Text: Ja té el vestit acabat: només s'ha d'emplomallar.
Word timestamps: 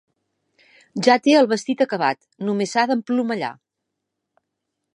Ja 1.07 1.17
té 1.27 1.35
el 1.41 1.49
vestit 1.51 1.83
acabat: 1.85 2.19
només 2.49 2.73
s'ha 2.77 2.87
d'emplomallar. 2.93 3.53